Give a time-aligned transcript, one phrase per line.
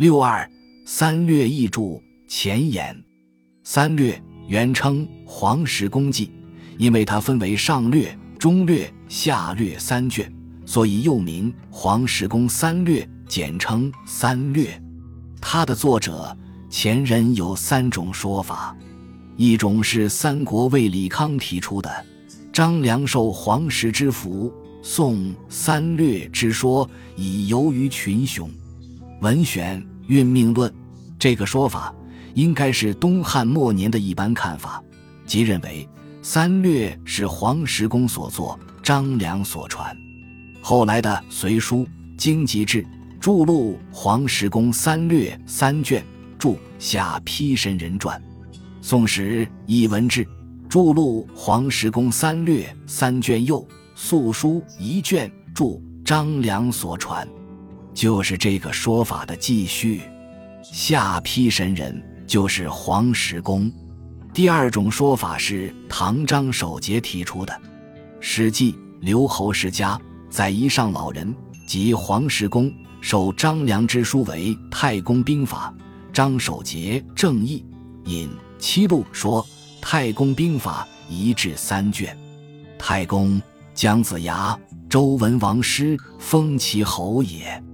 [0.00, 0.50] 六二
[0.86, 2.96] 三略译注前言：
[3.62, 6.26] 三略原称《黄石公记》，
[6.78, 10.32] 因为它分为上略、中略、下略三卷，
[10.64, 14.68] 所以又名《黄石公三略》，简称三略。
[15.38, 16.34] 它的作者
[16.70, 18.74] 前人有三种说法，
[19.36, 22.06] 一种是三国魏李康提出的，
[22.50, 28.50] 张良受黄石之福，宋三略之说，以游于群雄。
[29.20, 30.70] 文选运命论
[31.20, 31.94] 这个说法，
[32.34, 34.82] 应该是东汉末年的一般看法，
[35.24, 35.88] 即认为
[36.20, 39.96] 三略是黄石公所作，张良所传。
[40.60, 41.76] 后来的《隋书》
[42.18, 42.82] 《经籍志》。
[43.20, 46.02] 著录黄石公三略三卷，
[46.38, 48.18] 注下批神人传；
[48.80, 50.26] 宋时艺文志
[50.70, 53.62] 著录黄石公三略三卷又
[53.94, 57.28] 素书一卷，注张良所传，
[58.00, 60.00] 就是这个说法的继续。
[60.62, 63.70] 下批神人就是黄石公。
[64.32, 67.52] 第二种说法是唐张守节提出的，
[68.18, 69.98] 《史记·刘侯世家》
[70.30, 72.72] 在一上老人即黄石公。
[73.02, 75.70] 受张良之书为《太公兵法》，
[76.10, 77.62] 张守节正义
[78.06, 79.44] 引七录说
[79.78, 82.16] 《太公兵法》一至三卷。
[82.78, 83.38] 太公，
[83.74, 87.62] 姜子牙，周文王师，封其侯也。《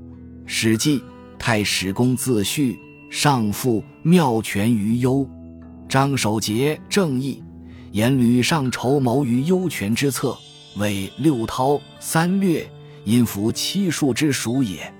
[0.46, 1.00] 史记·
[1.38, 2.74] 太史公自序》
[3.10, 5.28] 上父妙权于幽，
[5.88, 7.42] 张守节正义
[7.90, 10.36] 言吕尚筹谋于幽权之策，
[10.76, 12.64] 为六韬三略，
[13.04, 14.92] 因服七术之属也。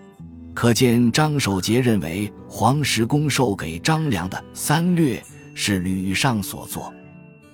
[0.53, 5.23] 可见张守节认为黄石公授给张良的三略
[5.55, 6.93] 是吕尚所作。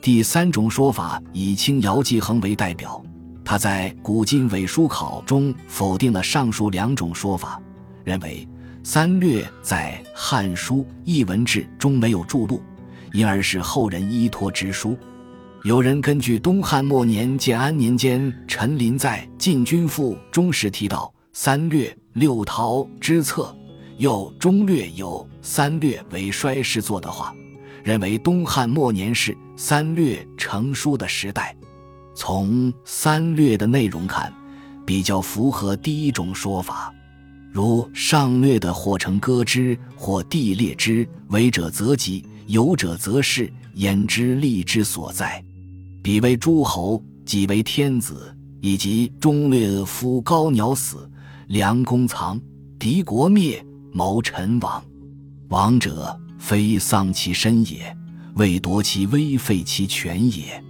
[0.00, 3.02] 第三种说法以清姚继恒为代表，
[3.44, 7.60] 他在《古今伪书考》中否定了上述两种说法，
[8.04, 8.46] 认为
[8.82, 12.62] 三略在《汉书·艺文志》中没有著录，
[13.12, 14.96] 因而是后人依托之书。
[15.64, 21.96] 有人根据东汉末年建安年间陈琳在《晋军赋》中时提到三略。
[22.14, 23.56] 六韬之策，
[23.96, 27.34] 又中略有三略为衰师作的话，
[27.82, 31.56] 认为东汉末年是三略成书的时代。
[32.14, 34.30] 从三略的内容看，
[34.84, 36.92] 比较符合第一种说法，
[37.52, 45.44] 如上略的或成歌之，或地列之，为者则吉，有者则是，焉之利之所在。
[46.02, 51.08] 彼为诸侯，己为天子，以及中略夫高鸟死。
[51.48, 52.40] 良公藏，
[52.78, 54.82] 敌国灭，谋臣亡。
[55.50, 57.94] 亡者非丧其身也，
[58.36, 60.64] 为夺其威，废其权也。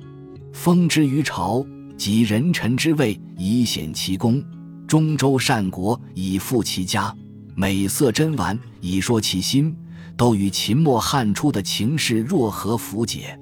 [0.52, 1.64] 封之于朝，
[1.96, 4.42] 及人臣之位，以显其功；
[4.92, 7.16] 中州善国，以富其家；
[7.54, 9.74] 美色真玩，以说其心，
[10.18, 13.40] 都与秦末汉初的情势若合符解。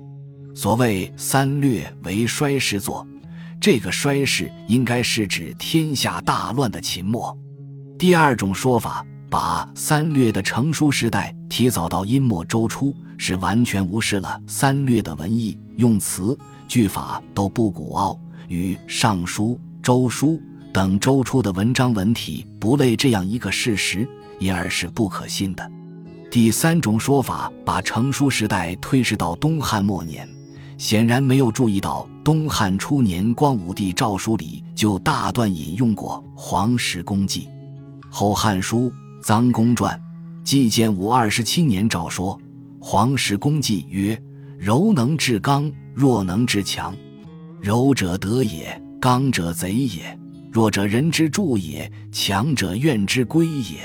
[0.54, 3.04] 所谓三略为衰时作。
[3.60, 7.36] 这个衰世应该是指天下大乱的秦末。
[7.98, 18.16] 第二种说法，把三略的成书时代提早到殷末周初，是完全无视了三略的文意、用词、句法都不古奥，
[18.46, 19.46] 与《尚书》
[19.82, 20.34] 《周书》
[20.72, 24.08] 等周初的文章文体不类这样一个事实，
[24.38, 25.70] 因而是不可信的。
[26.30, 30.28] 第三种说法，把成书时代推迟到东汉末年。
[30.78, 37.42] 显然没有注意到，东汉初年光武帝诏书里就大段引用过《黄石公记》。
[38.08, 38.90] 后《汉书·
[39.24, 39.94] 臧公传》
[40.42, 42.40] 纪建武二十七年诏说
[42.80, 44.18] ：“黄石公记曰
[44.56, 46.96] ：‘柔能制刚，弱能制强。
[47.60, 50.16] 柔者得也，刚者贼也；
[50.52, 53.78] 弱者人之助也，强者怨之归也。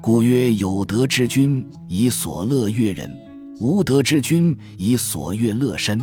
[0.00, 3.10] 故曰：有德之君，以所乐悦人。’”
[3.60, 6.00] 无德之君，以所悦乐身。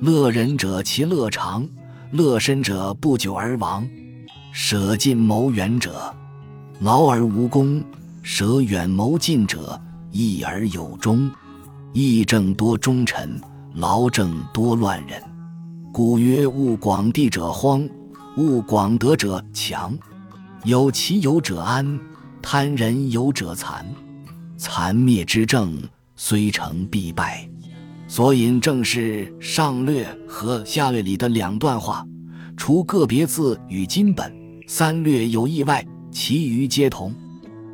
[0.00, 1.62] 乐人者，其乐长；
[2.12, 3.86] 乐身者，不久而亡。
[4.52, 6.14] 舍近谋远者，
[6.80, 7.82] 劳而无功；
[8.22, 9.78] 舍远谋近者，
[10.12, 11.30] 益而有终。
[11.92, 13.38] 益政多忠臣，
[13.74, 15.20] 劳政多乱人。
[15.92, 17.86] 故曰：务广地者荒，
[18.46, 19.96] 务广德者强。
[20.64, 21.98] 有其有者安，
[22.40, 23.86] 贪人有者残。
[24.56, 25.76] 残灭之政。
[26.20, 27.48] 虽成必败，
[28.08, 32.04] 所引正是上略和下略里的两段话，
[32.56, 34.34] 除个别字与金本
[34.66, 37.14] 三略有异外，其余皆同。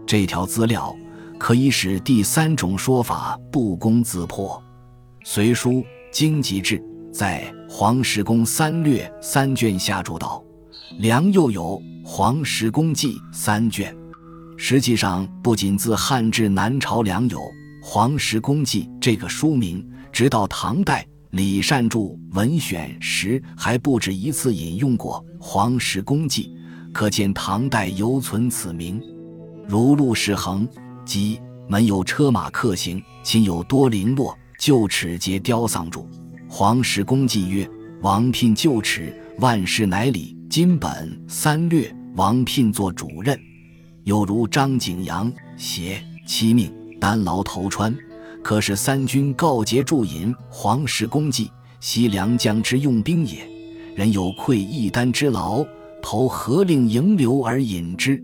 [0.07, 0.95] 这条资料
[1.39, 4.63] 可以使第三种说法不攻自破。
[5.27, 5.71] 《隋书·
[6.13, 6.79] 经籍志》
[7.11, 10.44] 在《黄石公三略》三卷下注道
[10.99, 13.95] ：“梁又有《黄石公记》三卷。”
[14.59, 17.39] 《实际上，不仅自汉至南朝梁有
[17.83, 21.99] 《黄石公记》这个书名，直到唐代李善著
[22.33, 26.55] 《文选》时，还不止一次引用过《黄石公记》，
[26.93, 29.03] 可见唐代犹存此名。
[29.67, 30.69] 如陆世恒
[31.05, 36.01] 即门有车马客行，亲有多零落，旧齿皆雕丧著
[36.49, 37.69] 《黄石公记》曰
[38.03, 40.34] ：“王聘旧齿，万事乃礼。
[40.55, 43.37] 金本三略，王聘做主任。”
[44.07, 47.93] 又如张景阳写七命单劳投川，
[48.41, 53.45] 可是三军告捷助引黄石公记，西凉将之用兵也。
[53.97, 55.67] 人有愧一丹之劳，
[56.01, 58.23] 投何令迎流而引之？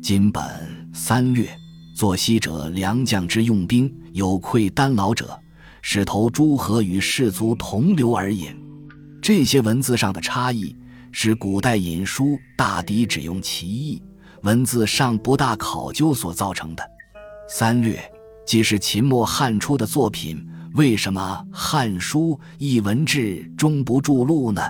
[0.00, 0.44] 今本
[0.92, 1.48] 三略，
[1.96, 5.36] 作西者良将之用兵，有愧丹劳者，
[5.82, 8.56] 是投诸河与士卒同流而引。
[9.20, 10.76] 这些文字上的差异，
[11.16, 14.02] 使古代引书大抵只用其意。
[14.42, 16.84] 文字尚不大考究所造成的，
[17.48, 17.96] 三略
[18.44, 20.44] 既是秦末汉初的作品，
[20.74, 23.20] 为什么《汉书·艺文志》
[23.54, 24.60] 中不注录呢？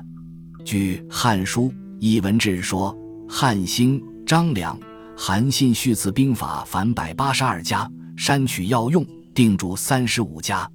[0.66, 2.94] 据《汉书·艺文志》说，
[3.26, 4.78] 汉兴张良、
[5.16, 9.04] 韩信续此兵法，凡百八十二家，删取要用，
[9.34, 10.70] 定注三十五家。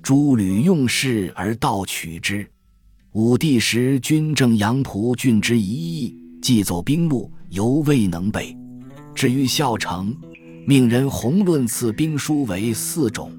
[0.00, 2.48] 诸吕用事而盗取之。
[3.12, 7.32] 武帝时，军政杨仆郡之一役，既走兵路。
[7.50, 8.54] 犹未能备。
[9.14, 10.14] 至于孝成，
[10.66, 13.32] 命人宏论赐兵书为四种，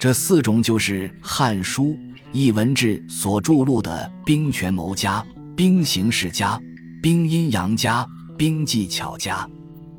[0.00, 1.84] 这四种就是《汉书·
[2.32, 5.24] 艺文志》所著录的兵权谋家、
[5.56, 6.60] 兵形势家、
[7.00, 8.04] 兵阴阳家、
[8.36, 9.48] 兵技巧家。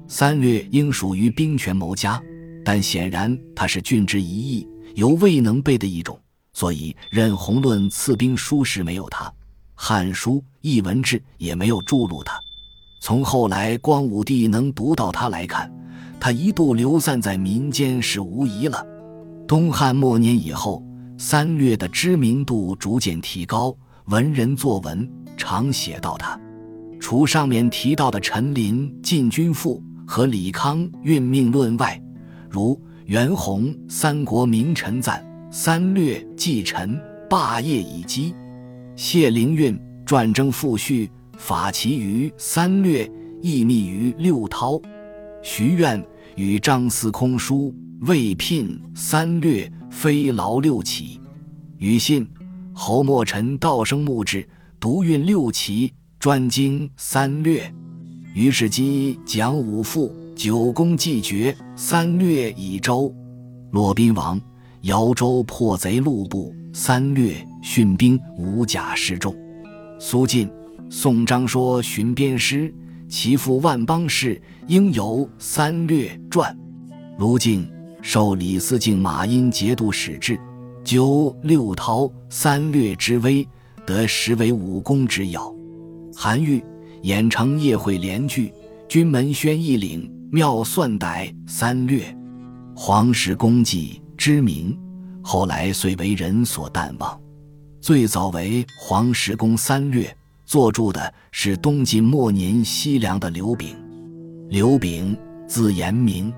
[0.10, 2.22] 三略应属于兵权谋家，
[2.66, 6.20] 但显然它是郡之一役，犹未能备的一种，
[6.58, 9.26] 所以任宏论赐兵书时没有他，
[9.76, 12.40] 《汉书·艺文志》也没有著录它。
[13.00, 15.72] 从后来光武帝能读到它来看，
[16.20, 18.84] 他一度流散在民间是无疑了。
[19.48, 20.84] 东汉末年以后，
[21.16, 23.72] 三略的知名度逐渐提高，
[24.06, 25.08] 文人作文
[25.38, 26.40] 常写到他。
[27.00, 29.80] 除上面提到的陈琳《进军赋》
[30.10, 32.02] 和李康《运命论》外，
[32.50, 37.00] 如袁弘《三国名臣赞》《三略记陈
[37.30, 38.32] 霸业以基》，
[38.98, 39.74] 谢灵运
[40.06, 41.08] 《传征赋序》。
[41.38, 43.10] 法其余三略
[43.44, 44.82] 亦密于六韬，
[45.44, 46.04] 徐愿
[46.36, 51.22] 与张思空书未聘三略非劳六起，
[51.78, 52.28] 与信
[52.74, 57.72] 侯墨尘道生木志独运六奇专精三略，
[58.34, 63.14] 于是基讲五赋九公既绝三略以周，
[63.72, 64.42] 骆宾王
[64.82, 69.36] 姚州破贼路部三略训兵五甲示众，
[70.00, 70.50] 苏晋。
[70.90, 72.74] 宋章说寻边师，
[73.10, 76.58] 其父万邦氏应有三略传。
[77.18, 77.70] 卢敬
[78.02, 80.40] 受李思敬、马殷节度使制，
[80.86, 83.46] 究六韬三略之微，
[83.86, 85.54] 得实为武功之要。
[86.16, 86.64] 韩愈
[87.02, 88.54] 演成夜会联句，
[88.88, 92.02] 军门宣义领妙算歹三略，
[92.74, 94.78] 黄石公记知名，
[95.22, 97.18] 后来虽为人所淡忘。
[97.80, 100.14] 最早为黄石公三略。
[100.46, 103.76] 作注的是东晋末年西凉的刘炳。
[104.50, 106.32] 刘炳字延明，《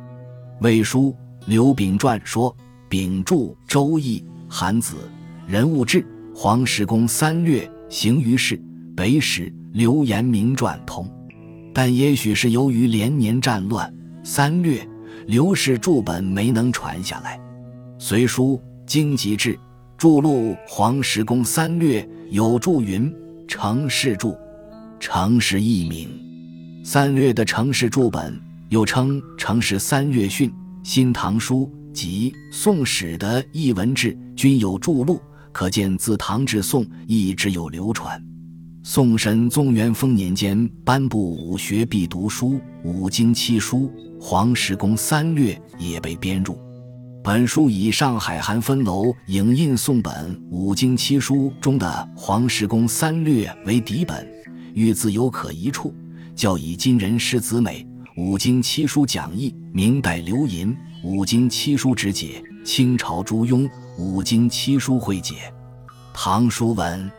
[0.62, 1.12] 魏书·
[1.46, 2.56] 刘炳传》说
[2.90, 3.36] ：“炳著
[3.68, 4.20] 《周易》
[4.50, 4.96] 《韩子》
[5.52, 8.60] 人物志，黄石公三略行于世。
[8.96, 11.08] 北史刘延明传通，
[11.72, 13.94] 但也许是由于连年战乱，
[14.24, 14.82] 三略
[15.28, 17.38] 刘氏注本没能传下来。
[18.02, 19.54] 《隋书·经籍志》
[19.98, 23.14] 注录黄石公三略，有注云。
[23.46, 24.38] 程氏注，
[25.02, 26.08] 程氏译名，
[26.82, 28.40] 三略的程氏注本
[28.70, 30.50] 又称程氏三略训，
[30.82, 35.20] 《新唐书》及《宋史》的译文志均有注录，
[35.52, 38.24] 可见自唐至宋一直有流传。
[38.82, 43.92] 宋神宗元丰年间颁布武学必读书，五经七书，
[44.22, 46.58] 黄石公三略也被编入。
[47.22, 51.86] 本书以上海韩分楼影印宋本《五经七书》中的
[52.20, 54.26] 《黄石公三略》为底本，
[54.74, 55.94] 欲自有可疑处，
[56.34, 57.86] 较以今人师子美
[58.22, 60.74] 《五经七书讲义》，明代刘寅
[61.04, 65.36] 《五经七书直解》，清朝朱庸《五经七书会解》，
[66.14, 67.12] 唐书文。